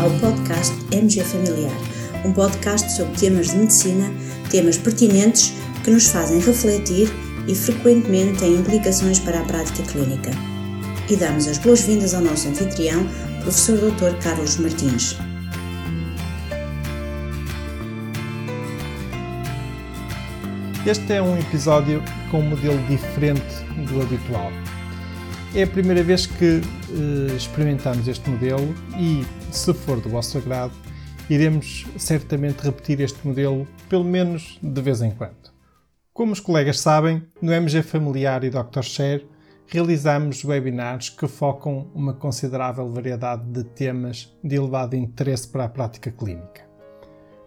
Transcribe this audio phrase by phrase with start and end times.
[0.00, 1.76] ao podcast MG Familiar,
[2.24, 4.10] um podcast sobre temas de medicina,
[4.50, 5.52] temas pertinentes
[5.84, 7.08] que nos fazem refletir
[7.46, 10.30] e frequentemente têm implicações para a prática clínica.
[11.10, 13.06] E damos as boas-vindas ao nosso anfitrião,
[13.42, 14.16] professor Dr.
[14.22, 15.16] Carlos Martins.
[20.86, 23.44] Este é um episódio com um modelo diferente
[23.86, 24.50] do habitual.
[25.52, 30.72] É a primeira vez que uh, experimentamos este modelo e, se for do vosso agrado,
[31.28, 35.50] iremos certamente repetir este modelo pelo menos de vez em quando.
[36.12, 38.82] Como os colegas sabem, no MG Familiar e Dr.
[38.82, 39.26] Share
[39.66, 46.12] realizamos webinars que focam uma considerável variedade de temas de elevado interesse para a prática
[46.12, 46.64] clínica.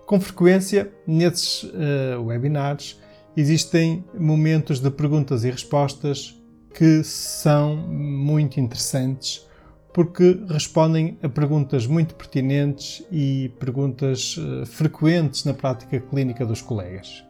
[0.05, 2.99] Com frequência, nesses uh, webinars,
[3.35, 6.42] existem momentos de perguntas e respostas
[6.73, 9.47] que são muito interessantes
[9.93, 17.23] porque respondem a perguntas muito pertinentes e perguntas uh, frequentes na prática clínica dos colegas.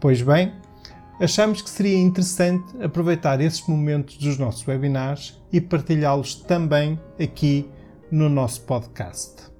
[0.00, 0.54] Pois bem,
[1.20, 7.68] achamos que seria interessante aproveitar esses momentos dos nossos webinars e partilhá-los também aqui
[8.10, 9.52] no nosso podcast.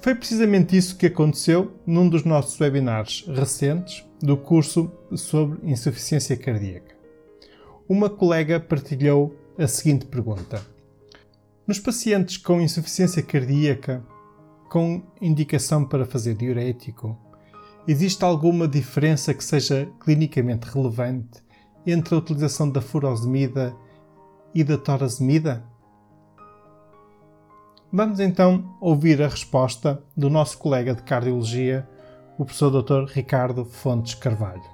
[0.00, 6.93] Foi precisamente isso que aconteceu num dos nossos webinars recentes do curso sobre insuficiência cardíaca.
[7.86, 10.64] Uma colega partilhou a seguinte pergunta:
[11.66, 14.02] Nos pacientes com insuficiência cardíaca,
[14.70, 17.14] com indicação para fazer diurético,
[17.86, 21.42] existe alguma diferença que seja clinicamente relevante
[21.86, 23.76] entre a utilização da furosemida
[24.54, 25.62] e da torazemida?
[27.92, 31.86] Vamos então ouvir a resposta do nosso colega de cardiologia,
[32.38, 33.12] o professor Dr.
[33.12, 34.73] Ricardo Fontes Carvalho.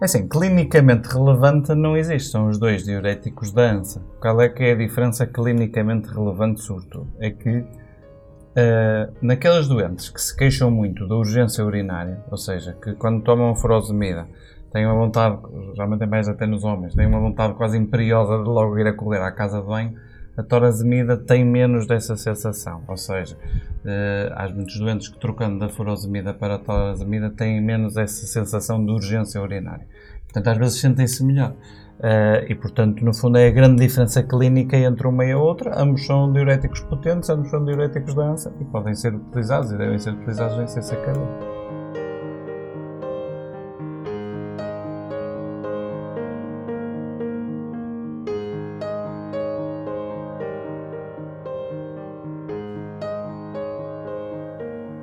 [0.00, 4.00] É assim, clinicamente relevante não existe, são os dois diuréticos da ANSA.
[4.20, 7.08] Qual é que é a diferença clinicamente relevante, sobretudo?
[7.18, 12.92] É que uh, naquelas doentes que se queixam muito da urgência urinária, ou seja, que
[12.94, 14.28] quando tomam furosemida
[14.72, 15.36] têm uma vontade,
[15.74, 18.92] geralmente é mais até nos homens, têm uma vontade quase imperiosa de logo ir a
[18.92, 19.94] correr à casa de banho,
[20.38, 25.68] a torazemida tem menos dessa sensação, ou seja, uh, há muitos doentes que trocando da
[25.68, 29.84] furosemida para a torazemida têm menos essa sensação de urgência urinária.
[30.26, 31.54] Portanto, às vezes sentem-se melhor.
[31.98, 35.72] Uh, e, portanto, no fundo é a grande diferença clínica entre uma e a outra.
[35.76, 40.12] Ambos são diuréticos potentes, ambos são diuréticos densa e podem ser utilizados e devem ser
[40.12, 41.57] utilizados em CCKD.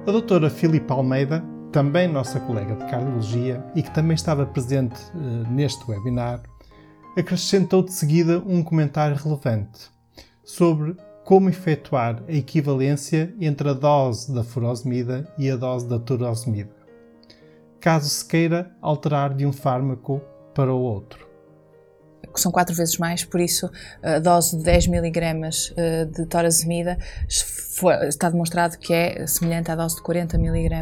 [0.07, 5.51] A doutora Filipe Almeida, também nossa colega de cardiologia e que também estava presente uh,
[5.51, 6.43] neste webinar,
[7.17, 9.89] acrescentou de seguida um comentário relevante
[10.43, 16.75] sobre como efetuar a equivalência entre a dose da furosemida e a dose da turosemida,
[17.79, 20.21] caso se queira alterar de um fármaco
[20.53, 21.24] para o outro
[22.35, 23.71] que são quatro vezes mais, por isso
[24.03, 26.97] a dose de 10 mg eh, de torazemida
[28.07, 30.79] está demonstrado que é semelhante à dose de 40 mg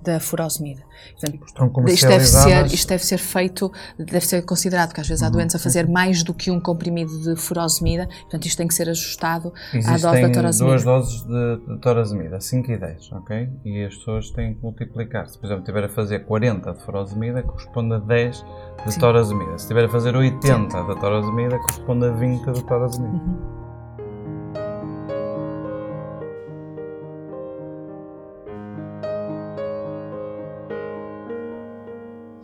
[0.00, 0.82] da furosemida.
[1.10, 5.26] Portanto, isto, deve ser, isto deve ser feito, deve ser considerado que às vezes há
[5.26, 5.32] uhum.
[5.32, 8.88] doentes a fazer mais do que um comprimido de furosemida, portanto isto tem que ser
[8.88, 10.72] ajustado Existem à dose da torazemida.
[10.72, 13.50] duas doses de, de torazemida, 5 e 10, ok?
[13.64, 15.26] E as pessoas têm que multiplicar.
[15.28, 18.44] Se, por exemplo, estiver a fazer 40 de furosemida, corresponde a 10
[18.84, 19.00] de Sim.
[19.00, 19.58] torazemida.
[19.58, 20.68] Se estiver a fazer 80 Sim.
[20.68, 23.12] da torazemida, corresponde a 20 de torazemida.
[23.12, 23.61] Uhum.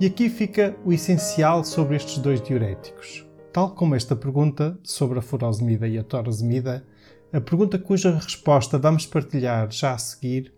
[0.00, 3.26] E aqui fica o essencial sobre estes dois diuréticos.
[3.52, 6.86] Tal como esta pergunta sobre a furosemida e a torazemida,
[7.32, 10.52] a pergunta cuja resposta vamos partilhar já a seguir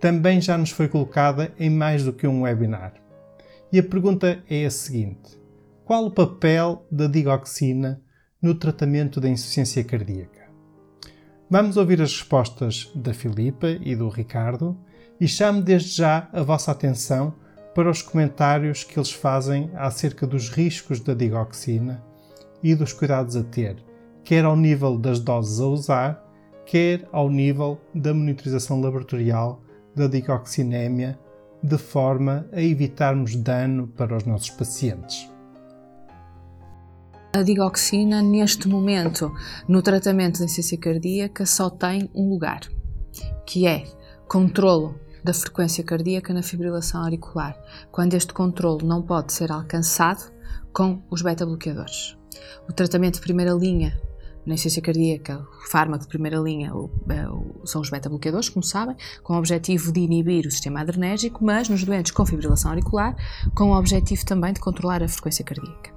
[0.00, 2.94] também já nos foi colocada em mais do que um webinar.
[3.72, 5.40] E a pergunta é a seguinte:
[5.84, 8.02] qual o papel da digoxina
[8.42, 10.50] no tratamento da insuficiência cardíaca?
[11.48, 14.76] Vamos ouvir as respostas da Filipa e do Ricardo
[15.20, 17.32] e chamo desde já a vossa atenção
[17.74, 22.02] para os comentários que eles fazem acerca dos riscos da digoxina
[22.62, 23.76] e dos cuidados a ter,
[24.24, 26.32] quer ao nível das doses a usar,
[26.66, 29.62] quer ao nível da monitorização laboratorial
[29.94, 31.18] da digoxinémia,
[31.62, 35.30] de forma a evitarmos dano para os nossos pacientes.
[37.34, 39.32] A digoxina, neste momento,
[39.66, 42.60] no tratamento da insuficiência cardíaca, só tem um lugar,
[43.46, 43.84] que é
[44.28, 47.56] controlo da frequência cardíaca na fibrilação auricular,
[47.90, 50.32] quando este controle não pode ser alcançado
[50.72, 52.16] com os beta-bloqueadores.
[52.68, 54.00] O tratamento de primeira linha
[54.44, 56.72] na insuficiência cardíaca, o fármaco de primeira linha
[57.08, 61.68] é são os beta-bloqueadores, como sabem, com o objetivo de inibir o sistema adrenérgico, mas
[61.68, 63.14] nos doentes com fibrilação auricular,
[63.54, 65.92] com o objetivo também de controlar a frequência cardíaca.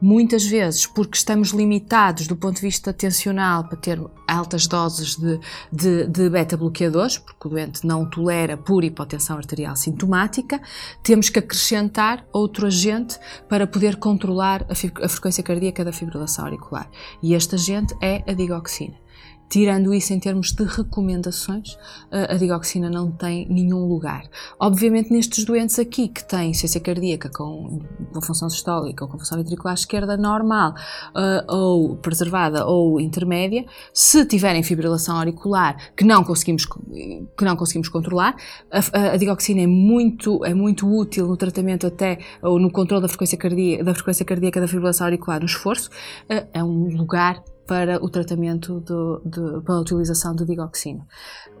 [0.00, 5.38] Muitas vezes, porque estamos limitados do ponto de vista tensional para ter altas doses de,
[5.70, 10.60] de, de beta-bloqueadores, porque o doente não tolera por hipotensão arterial sintomática,
[11.02, 13.18] temos que acrescentar outro agente
[13.48, 16.90] para poder controlar a, a frequência cardíaca da fibrilação auricular.
[17.22, 19.09] E este agente é a digoxina.
[19.50, 21.76] Tirando isso em termos de recomendações,
[22.12, 24.22] a digoxina não tem nenhum lugar.
[24.60, 27.80] Obviamente, nestes doentes aqui que têm ciência cardíaca com,
[28.14, 30.72] com função sistólica ou com função ventricular esquerda normal
[31.16, 37.88] uh, ou preservada ou intermédia, se tiverem fibrilação auricular que não conseguimos, que não conseguimos
[37.88, 38.36] controlar,
[38.70, 43.08] a, a digoxina é muito, é muito útil no tratamento até ou no controle da
[43.08, 45.90] frequência cardíaca da, frequência cardíaca da fibrilação auricular no esforço.
[46.30, 51.06] Uh, é um lugar para o tratamento do, de, para a utilização de digoxina.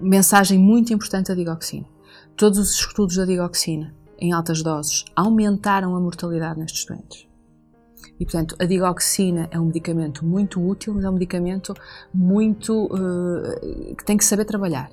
[0.00, 1.86] Mensagem muito importante da digoxina.
[2.36, 7.28] Todos os estudos da digoxina em altas doses aumentaram a mortalidade nestes doentes.
[8.18, 11.74] E, portanto, a digoxina é um medicamento muito útil, mas é um medicamento
[12.12, 14.90] muito uh, que tem que saber trabalhar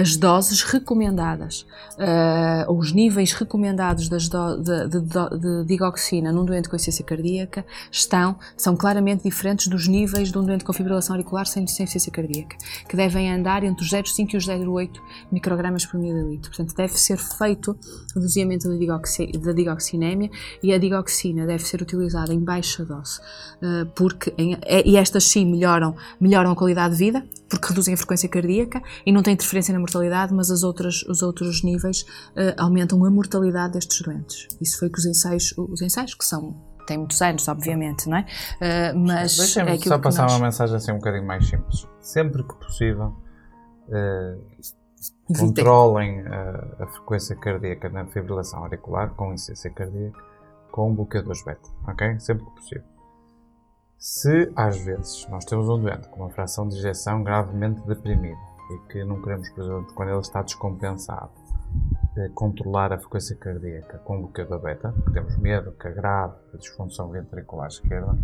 [0.00, 1.66] as doses recomendadas,
[1.98, 7.04] uh, ou os níveis recomendados das do, de, de, de, digoxina num doente com insuficiência
[7.04, 12.10] cardíaca estão, são claramente diferentes dos níveis de um doente com fibrilação auricular sem, insuficiência
[12.10, 12.56] cardíaca,
[12.88, 15.00] que devem andar entre os 0,5 e os 0,8
[15.30, 16.50] microgramas por mililitro.
[16.50, 17.76] Portanto, deve ser feito
[18.16, 20.30] o doseamento da, digoxi, da digoxinémia
[20.62, 24.56] e a digoxina deve ser utilizada em baixa dose, uh, porque em,
[24.86, 29.12] e estas sim melhoram, melhoram a qualidade de vida, porque reduzem a frequência cardíaca e
[29.12, 33.74] não têm interferência na mortalidade, mas as outras, os outros níveis uh, aumentam a mortalidade
[33.74, 34.46] destes doentes.
[34.60, 36.56] Isso foi que os ensaios, os ensaios que são
[36.86, 38.22] têm muitos anos, obviamente, não é?
[38.22, 40.32] Uh, mas Deixem-me é só passar nós...
[40.32, 41.86] uma mensagem assim um bocadinho mais simples.
[42.00, 43.16] Sempre que possível,
[43.88, 50.30] uh, controlem a, a, frequência cardíaca na fibrilação auricular com insuficiência cardíaca
[50.70, 52.18] com bloqueadores beta, ok?
[52.20, 52.89] Sempre que possível.
[54.00, 58.90] Se às vezes nós temos um doente com uma fração de injeção gravemente deprimida e
[58.90, 61.30] que não queremos, por exemplo, quando ele está descompensado,
[62.16, 66.56] eh, controlar a frequência cardíaca com o bloqueador beta, porque temos medo que agrave a
[66.56, 68.16] disfunção ventricular esquerda,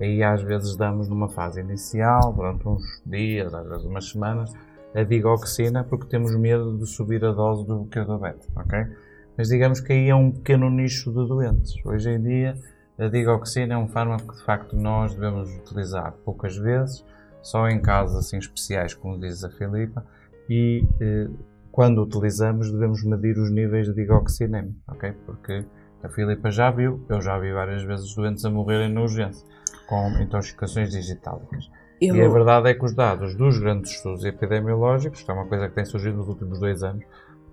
[0.00, 4.52] aí às vezes damos numa fase inicial, durante uns dias, às vezes umas semanas,
[4.94, 8.86] a digoxina, porque temos medo de subir a dose do bloqueador beta, ok?
[9.36, 11.74] Mas digamos que aí é um pequeno nicho de doentes.
[11.84, 12.56] Hoje em dia,
[12.98, 17.04] a digoxina é um fármaco que de facto nós devemos utilizar poucas vezes,
[17.42, 20.04] só em casos assim especiais, como diz a Filipa,
[20.48, 21.28] e eh,
[21.72, 25.12] quando utilizamos devemos medir os níveis de digoxinemia, ok?
[25.26, 25.64] Porque
[26.02, 29.44] a Filipa já viu, eu já vi várias vezes doentes a morrerem na urgência
[29.86, 31.70] com intoxicações digitálicas.
[32.00, 32.16] Eu...
[32.16, 35.68] E a verdade é que os dados dos grandes estudos epidemiológicos, que é uma coisa
[35.68, 37.04] que tem surgido nos últimos dois anos,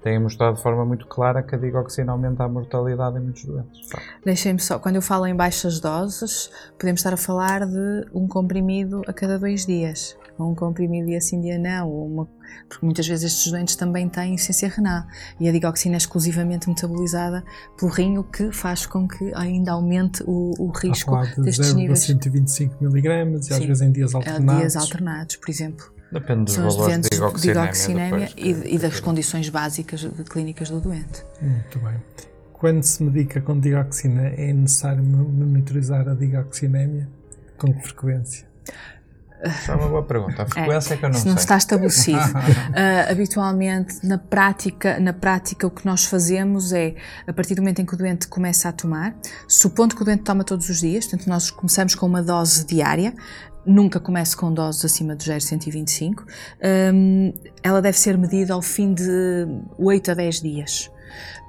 [0.02, 3.90] têm mostrado de forma muito clara que a digoxina aumenta a mortalidade em muitos doentes.
[4.26, 9.02] Deixem-me só, quando eu falo em baixas doses, podemos estar a falar de um comprimido
[9.08, 12.28] a cada dois dias, ou um comprimido dia sim, dia não, uma,
[12.68, 15.04] porque muitas vezes estes doentes também têm insuficiência renal
[15.40, 17.44] e a digoxina é exclusivamente metabolizada
[17.78, 21.78] pelo rim, o que faz com que ainda aumente o, o risco de destes 0,
[21.78, 22.00] níveis.
[22.00, 23.08] 125 mg
[23.50, 24.62] e às vezes em dias alternados.
[24.62, 26.01] Dias alternados, por exemplo.
[26.12, 31.24] Depende dos valores de digoxinémia, e, e, das condições básicas clínicas do doente.
[31.42, 31.96] Muito bem.
[32.52, 37.08] Quando se medica com digoxina, é necessário monitorizar a digoxinémia?
[37.58, 38.52] Com que frequência?
[39.44, 40.44] é uma boa pergunta.
[40.44, 41.32] A frequência é, é que eu não sei.
[41.32, 42.20] não está estabelecido.
[42.20, 47.82] uh, habitualmente, na prática, na prática, o que nós fazemos é, a partir do momento
[47.82, 49.16] em que o doente começa a tomar,
[49.48, 53.14] supondo que o doente toma todos os dias, portanto, nós começamos com uma dose diária,
[53.66, 56.26] nunca comece com doses acima de 0,125.
[56.94, 60.92] Um, ela deve ser medida ao fim de 8 a 10 dias.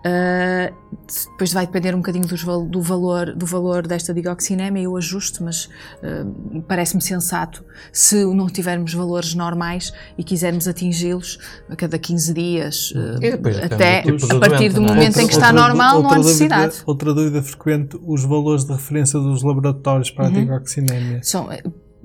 [0.04, 0.74] Uh,
[1.30, 5.66] depois vai depender um bocadinho do, do, valor, do valor desta digoxinémia, eu ajusto, mas
[6.02, 11.38] uh, parece-me sensato se não tivermos valores normais e quisermos atingi-los
[11.70, 14.86] a cada 15 dias, uh, até tipo a partir do é?
[14.88, 16.72] momento outra, em que está outra, normal, outra não há necessidade.
[16.72, 20.36] Dúvida, outra dúvida frequente: os valores de referência dos laboratórios para uhum.
[20.36, 21.20] a digoxinémia.
[21.22, 21.48] São,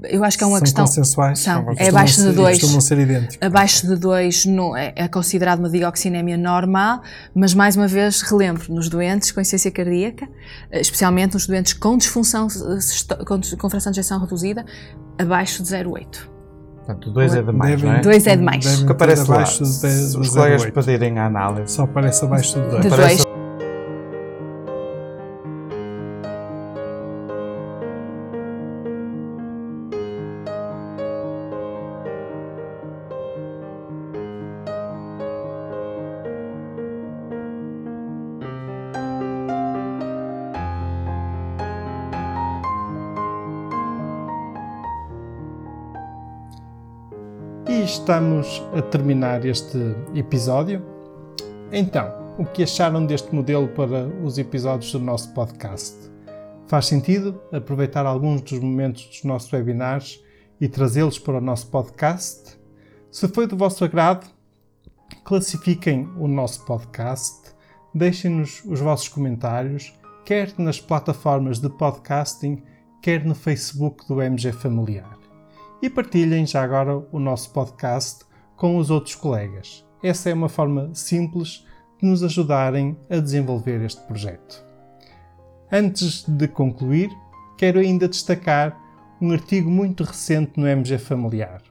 [0.04, 0.86] eu acho que é uma são questão.
[0.86, 2.60] Consensuais, são, são é abaixo de 2.
[2.60, 3.38] Costumam ser idênticos.
[3.42, 4.46] Abaixo de 2
[4.78, 7.02] é, é considerado uma dioxinémia normal,
[7.34, 10.28] mas mais uma vez relembro, nos doentes com insuficiência cardíaca,
[10.72, 12.48] especialmente nos doentes com disfunção,
[13.58, 14.66] com, fração de ejeção reduzida,
[15.18, 16.38] abaixo de 0,8.
[16.78, 18.02] Portanto, 2 é demais, não é?
[18.02, 18.84] 2 é demais.
[18.84, 21.74] Que aparece lá, de, de, os colegas pedirem a análise.
[21.74, 22.82] Só aparece abaixo de 2.
[22.84, 23.27] De 2.
[47.84, 49.78] Estamos a terminar este
[50.16, 50.84] episódio.
[51.72, 55.96] Então, o que acharam deste modelo para os episódios do nosso podcast?
[56.68, 60.20] Faz sentido aproveitar alguns dos momentos dos nossos webinars
[60.60, 62.60] e trazê-los para o nosso podcast?
[63.12, 64.28] Se foi do vosso agrado,
[65.24, 67.54] classifiquem o nosso podcast,
[67.94, 69.94] deixem-nos os vossos comentários,
[70.26, 72.64] quer nas plataformas de podcasting,
[73.04, 75.17] quer no Facebook do MG Familiar.
[75.82, 79.86] E partilhem já agora o nosso podcast com os outros colegas.
[80.02, 81.64] Essa é uma forma simples
[82.02, 84.66] de nos ajudarem a desenvolver este projeto.
[85.72, 87.12] Antes de concluir,
[87.58, 88.76] quero ainda destacar
[89.22, 91.62] um artigo muito recente no MG Familiar.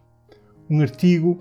[0.71, 1.41] Um artigo